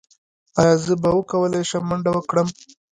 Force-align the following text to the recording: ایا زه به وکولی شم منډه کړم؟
ایا 0.59 0.75
زه 0.83 0.93
به 1.01 1.09
وکولی 1.17 1.61
شم 1.69 1.83
منډه 1.89 2.11
کړم؟ 2.29 2.47